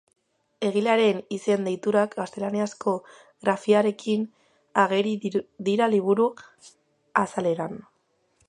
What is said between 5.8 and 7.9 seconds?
liburu azalean.